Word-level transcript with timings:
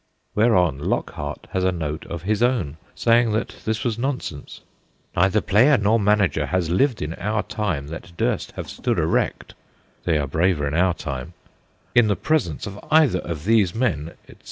Whereon 0.33 0.79
Lockhart 0.79 1.45
has 1.51 1.63
a 1.63 1.71
note 1.71 2.07
of 2.07 2.23
his 2.23 2.41
own, 2.41 2.77
saying 2.95 3.33
that 3.33 3.57
this 3.65 3.83
was 3.83 3.99
nonsense: 3.99 4.61
'neither 5.15 5.41
player 5.41 5.77
nor 5.77 5.99
manager 5.99 6.47
has 6.47 6.71
lived 6.71 7.03
in 7.03 7.13
our 7.19 7.43
time 7.43 7.89
that 7.89 8.13
durst 8.17 8.53
have 8.53 8.67
stood 8.67 8.97
erect' 8.97 9.53
they 10.05 10.17
are 10.17 10.25
braver 10.25 10.67
in 10.67 10.73
our 10.73 10.95
time 10.95 11.27
1' 11.33 11.33
in 11.95 12.07
the 12.07 12.15
presence 12.15 12.65
of 12.65 12.79
either 12.89 13.19
of 13.19 13.45
these 13.45 13.75
men/ 13.75 14.13
etc. 14.23 14.37